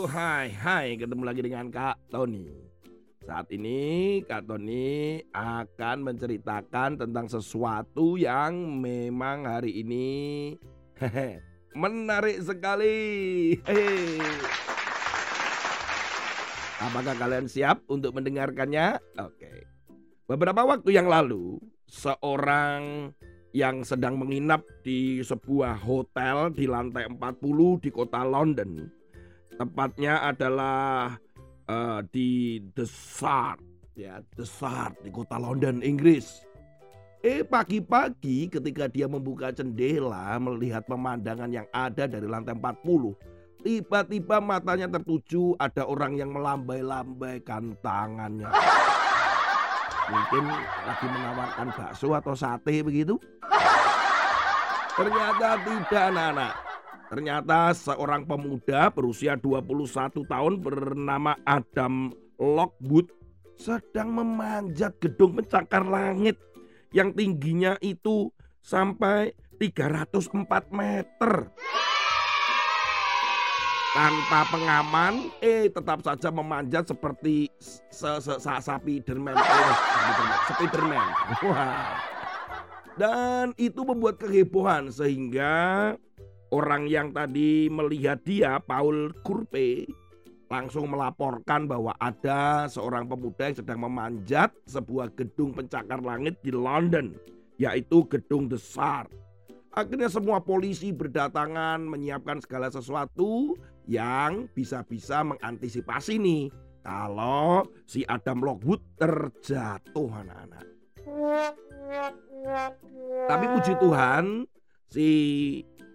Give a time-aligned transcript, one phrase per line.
[0.00, 2.48] Hai, hai, ketemu lagi dengan Kak Tony.
[3.20, 10.08] Saat ini Kak Tony akan menceritakan tentang sesuatu yang memang hari ini
[11.76, 12.96] menarik sekali.
[16.80, 18.96] Apakah kalian siap untuk mendengarkannya?
[19.20, 19.68] Oke.
[20.24, 23.12] Beberapa waktu yang lalu, seorang
[23.52, 28.99] yang sedang menginap di sebuah hotel di lantai 40 di kota London
[29.60, 31.20] Tepatnya adalah
[31.68, 33.60] uh, di The Shard,
[33.92, 36.48] ya The Shard di kota London, Inggris.
[37.20, 44.88] Eh pagi-pagi ketika dia membuka jendela melihat pemandangan yang ada dari lantai 40 Tiba-tiba matanya
[44.88, 48.48] tertuju ada orang yang melambai-lambaikan tangannya.
[50.08, 50.44] Mungkin
[50.88, 53.20] lagi menawarkan bakso atau sate begitu?
[54.96, 56.69] Ternyata tidak anak-anak
[57.10, 63.10] Ternyata seorang pemuda berusia 21 tahun bernama Adam Lockwood
[63.58, 66.38] sedang memanjat gedung pencakar langit
[66.94, 68.30] yang tingginya itu
[68.62, 71.50] sampai 304 meter.
[73.90, 79.74] Tanpa pengaman, eh tetap saja memanjat seperti se -se -se sapi derman, eh,
[80.46, 81.08] Spiderman.
[81.42, 81.98] Wah.
[82.94, 85.98] Dan itu membuat kehebohan sehingga
[86.50, 89.86] Orang yang tadi melihat dia, Paul Kurpe,
[90.50, 97.14] langsung melaporkan bahwa ada seorang pemuda yang sedang memanjat sebuah gedung pencakar langit di London,
[97.54, 99.14] yaitu gedung The Shard.
[99.70, 103.54] Akhirnya semua polisi berdatangan menyiapkan segala sesuatu
[103.86, 106.50] yang bisa-bisa mengantisipasi nih
[106.82, 110.66] kalau si Adam Lockwood terjatuh anak-anak.
[113.30, 114.24] Tapi puji Tuhan
[114.90, 115.08] si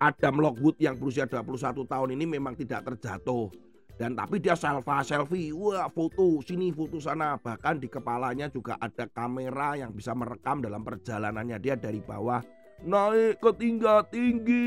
[0.00, 3.50] Adam Lockwood yang berusia 21 tahun ini memang tidak terjatuh.
[3.94, 7.38] Dan tapi dia selfie, selfie, wah foto sini, foto sana.
[7.38, 12.42] Bahkan di kepalanya juga ada kamera yang bisa merekam dalam perjalanannya dia dari bawah
[12.82, 14.66] naik ke tinggi tinggi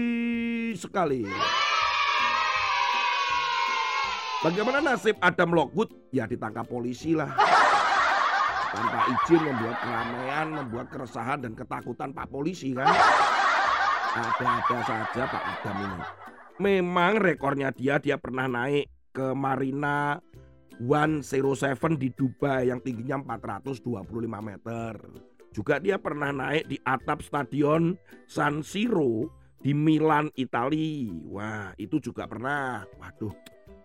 [0.80, 1.28] sekali.
[4.38, 5.92] Bagaimana nasib Adam Lockwood?
[6.16, 7.28] Ya ditangkap polisi lah.
[8.68, 12.86] Tanpa izin membuat keramaian, membuat keresahan dan ketakutan Pak Polisi kan.
[14.18, 16.00] Ada-ada saja Pak Adam ini.
[16.58, 20.18] Memang rekornya dia dia pernah naik ke Marina
[20.82, 21.22] 107
[22.02, 24.10] di Dubai yang tingginya 425
[24.42, 24.94] meter.
[25.54, 27.94] Juga dia pernah naik di atap stadion
[28.26, 29.30] San Siro
[29.62, 31.14] di Milan, Italia.
[31.30, 32.86] Wah, itu juga pernah.
[32.98, 33.34] Waduh,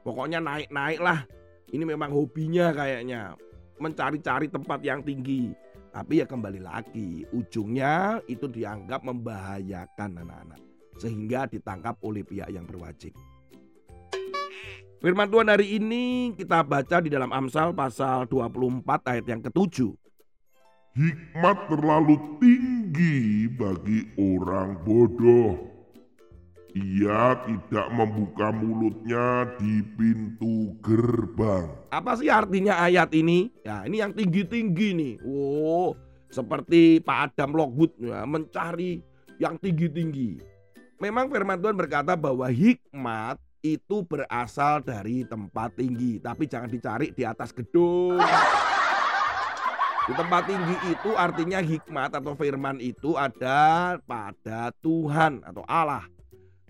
[0.05, 1.25] pokoknya naik-naik lah.
[1.73, 3.37] Ini memang hobinya kayaknya.
[3.81, 5.53] Mencari-cari tempat yang tinggi.
[5.93, 10.61] Tapi ya kembali lagi, ujungnya itu dianggap membahayakan anak-anak.
[10.97, 13.13] Sehingga ditangkap oleh pihak yang berwajib.
[15.05, 19.93] Firman Tuhan hari ini kita baca di dalam Amsal pasal 24 ayat yang ketujuh.
[20.97, 25.72] Hikmat terlalu tinggi bagi orang bodoh
[26.73, 31.69] ia tidak membuka mulutnya di pintu gerbang.
[31.93, 33.53] Apa sih artinya ayat ini?
[33.61, 35.15] Ya, ini yang tinggi-tinggi nih.
[35.29, 35.93] Oh,
[36.33, 39.05] seperti Pak Adam Lockwood ya, mencari
[39.37, 40.41] yang tinggi-tinggi.
[40.97, 47.23] Memang firman Tuhan berkata bahwa hikmat itu berasal dari tempat tinggi, tapi jangan dicari di
[47.23, 48.19] atas gedung.
[50.03, 56.03] Di tempat tinggi itu artinya hikmat atau firman itu ada pada Tuhan atau Allah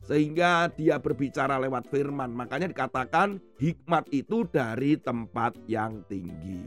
[0.03, 2.35] sehingga dia berbicara lewat firman.
[2.35, 6.67] Makanya dikatakan hikmat itu dari tempat yang tinggi.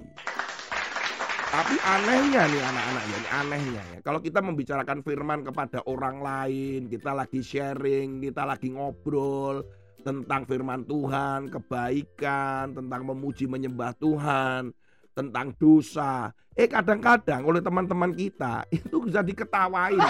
[1.56, 4.00] Tapi anehnya nih anak-anak ya, anehnya ya.
[4.04, 9.64] Kalau kita membicarakan firman kepada orang lain, kita lagi sharing, kita lagi ngobrol
[10.04, 14.76] tentang firman Tuhan, kebaikan, tentang memuji menyembah Tuhan,
[15.16, 16.36] tentang dosa.
[16.60, 20.04] Eh kadang-kadang oleh teman-teman kita itu bisa diketawain.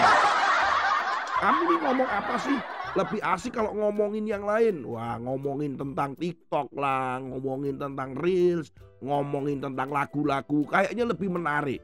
[1.46, 2.75] Kamu ini ngomong apa sih?
[2.96, 4.88] Lebih asik kalau ngomongin yang lain.
[4.88, 8.72] Wah, ngomongin tentang TikTok lah, ngomongin tentang Reels,
[9.04, 11.84] ngomongin tentang lagu-lagu, kayaknya lebih menarik.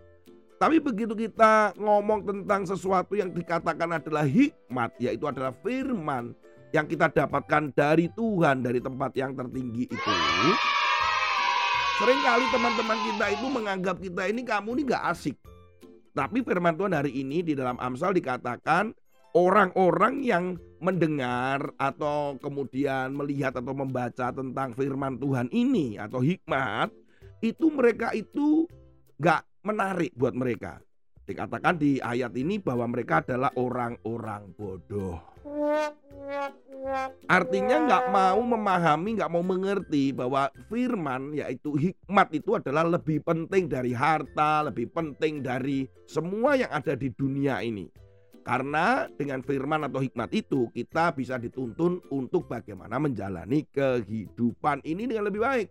[0.56, 6.32] Tapi begitu kita ngomong tentang sesuatu yang dikatakan adalah hikmat, yaitu adalah firman
[6.72, 10.16] yang kita dapatkan dari Tuhan, dari tempat yang tertinggi itu.
[12.00, 15.36] Seringkali teman-teman kita itu menganggap kita ini kamu ini gak asik.
[16.14, 18.94] Tapi firman Tuhan hari ini di dalam Amsal dikatakan
[19.34, 20.46] orang-orang yang
[20.82, 26.90] mendengar atau kemudian melihat atau membaca tentang firman Tuhan ini atau hikmat
[27.42, 28.66] itu mereka itu
[29.22, 30.82] gak menarik buat mereka.
[31.22, 35.22] Dikatakan di ayat ini bahwa mereka adalah orang-orang bodoh.
[37.30, 43.70] Artinya nggak mau memahami, nggak mau mengerti bahwa firman yaitu hikmat itu adalah lebih penting
[43.70, 48.01] dari harta, lebih penting dari semua yang ada di dunia ini.
[48.42, 55.30] Karena dengan firman atau hikmat itu kita bisa dituntun untuk bagaimana menjalani kehidupan ini dengan
[55.30, 55.70] lebih baik.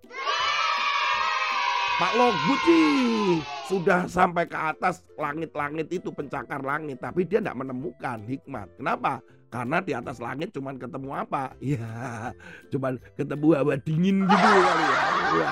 [2.00, 8.24] Pak Logut sih sudah sampai ke atas langit-langit itu pencakar langit tapi dia tidak menemukan
[8.24, 8.72] hikmat.
[8.80, 9.20] Kenapa?
[9.50, 11.52] Karena di atas langit cuman ketemu apa?
[11.60, 12.32] Ya,
[12.72, 15.50] cuman ketemu hawa dingin gitu kali ya.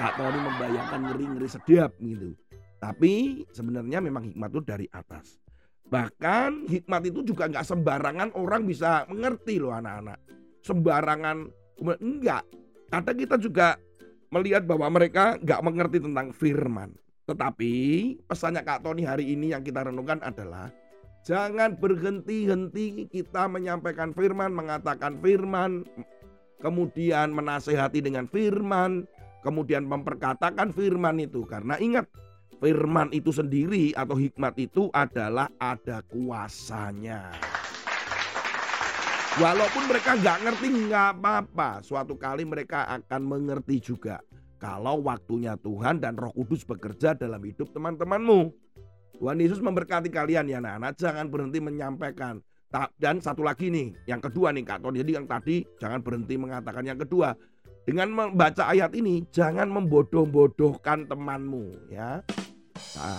[0.00, 2.32] Kak Tony membayangkan ngeri-ngeri sedap gitu.
[2.80, 5.36] Tapi sebenarnya memang hikmat itu dari atas.
[5.90, 10.18] Bahkan hikmat itu juga nggak sembarangan orang bisa mengerti loh anak-anak.
[10.62, 11.50] Sembarangan
[11.98, 12.46] enggak.
[12.90, 13.74] Kadang kita juga
[14.30, 16.94] melihat bahwa mereka nggak mengerti tentang firman.
[17.26, 17.74] Tetapi
[18.26, 20.70] pesannya Kak Tony hari ini yang kita renungkan adalah
[21.26, 25.86] jangan berhenti-henti kita menyampaikan firman, mengatakan firman,
[26.62, 29.06] kemudian menasehati dengan firman,
[29.42, 31.46] kemudian memperkatakan firman itu.
[31.46, 32.06] Karena ingat,
[32.58, 37.30] firman itu sendiri atau hikmat itu adalah ada kuasanya.
[39.38, 44.18] Walaupun mereka nggak ngerti nggak apa-apa, suatu kali mereka akan mengerti juga
[44.58, 48.52] kalau waktunya Tuhan dan Roh Kudus bekerja dalam hidup teman-temanmu.
[49.16, 52.40] Tuhan Yesus memberkati kalian ya anak-anak, jangan berhenti menyampaikan.
[52.96, 55.02] Dan satu lagi nih, yang kedua nih Kak Tony.
[55.02, 57.34] Jadi yang tadi jangan berhenti mengatakan yang kedua.
[57.90, 62.22] Dengan membaca ayat ini, jangan membodoh-bodohkan temanmu ya.
[62.94, 63.18] Nah,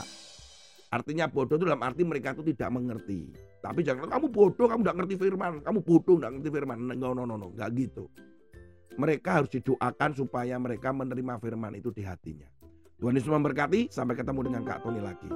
[0.95, 3.35] artinya bodoh itu dalam arti mereka itu tidak mengerti.
[3.59, 6.77] Tapi jangan kamu bodoh, kamu tidak ngerti firman, kamu bodoh tidak ngerti firman.
[6.87, 8.07] No, no, no, no, nggak gitu.
[8.95, 12.47] Mereka harus didoakan supaya mereka menerima firman itu di hatinya.
[12.95, 15.27] Tuhan Yesus memberkati, sampai ketemu dengan Kak Tony lagi.